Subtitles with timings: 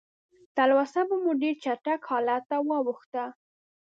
[0.55, 3.25] تلوسه به مو ډېر چټک حالت ته واوښته.